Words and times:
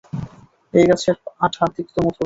এই 0.73 0.85
গাছের 0.89 1.15
আঠা 1.45 1.65
তিক্তমধুর। 1.75 2.19